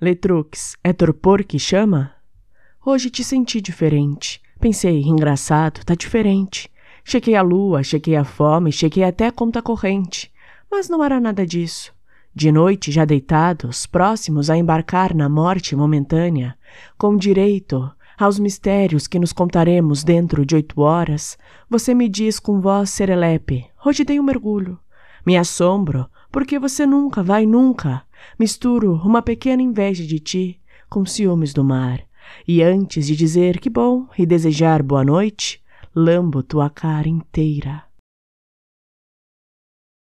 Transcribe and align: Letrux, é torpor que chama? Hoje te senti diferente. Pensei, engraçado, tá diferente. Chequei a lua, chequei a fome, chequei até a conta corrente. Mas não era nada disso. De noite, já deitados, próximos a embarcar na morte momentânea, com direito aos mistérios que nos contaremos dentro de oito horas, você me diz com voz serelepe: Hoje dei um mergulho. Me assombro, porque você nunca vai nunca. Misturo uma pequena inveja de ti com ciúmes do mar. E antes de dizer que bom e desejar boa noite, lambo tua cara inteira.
Letrux, 0.00 0.76
é 0.84 0.92
torpor 0.92 1.42
que 1.42 1.58
chama? 1.58 2.12
Hoje 2.86 3.10
te 3.10 3.24
senti 3.24 3.60
diferente. 3.60 4.40
Pensei, 4.60 5.02
engraçado, 5.02 5.84
tá 5.84 5.96
diferente. 5.96 6.70
Chequei 7.02 7.34
a 7.34 7.42
lua, 7.42 7.82
chequei 7.82 8.14
a 8.14 8.22
fome, 8.22 8.70
chequei 8.70 9.02
até 9.02 9.26
a 9.26 9.32
conta 9.32 9.60
corrente. 9.60 10.32
Mas 10.70 10.88
não 10.88 11.02
era 11.02 11.18
nada 11.18 11.44
disso. 11.44 11.92
De 12.32 12.52
noite, 12.52 12.92
já 12.92 13.04
deitados, 13.04 13.86
próximos 13.86 14.48
a 14.48 14.56
embarcar 14.56 15.12
na 15.12 15.28
morte 15.28 15.74
momentânea, 15.74 16.56
com 16.96 17.16
direito 17.16 17.90
aos 18.16 18.38
mistérios 18.38 19.08
que 19.08 19.18
nos 19.18 19.32
contaremos 19.32 20.04
dentro 20.04 20.46
de 20.46 20.54
oito 20.54 20.80
horas, 20.80 21.36
você 21.68 21.92
me 21.92 22.08
diz 22.08 22.38
com 22.38 22.60
voz 22.60 22.90
serelepe: 22.90 23.66
Hoje 23.84 24.04
dei 24.04 24.20
um 24.20 24.22
mergulho. 24.22 24.78
Me 25.26 25.36
assombro, 25.36 26.08
porque 26.30 26.58
você 26.58 26.86
nunca 26.86 27.22
vai 27.22 27.46
nunca. 27.46 28.02
Misturo 28.38 29.00
uma 29.04 29.22
pequena 29.22 29.62
inveja 29.62 30.04
de 30.06 30.18
ti 30.18 30.60
com 30.88 31.04
ciúmes 31.04 31.52
do 31.52 31.64
mar. 31.64 32.00
E 32.46 32.62
antes 32.62 33.06
de 33.06 33.16
dizer 33.16 33.58
que 33.58 33.70
bom 33.70 34.06
e 34.18 34.26
desejar 34.26 34.82
boa 34.82 35.04
noite, 35.04 35.62
lambo 35.94 36.42
tua 36.42 36.68
cara 36.68 37.08
inteira. 37.08 37.87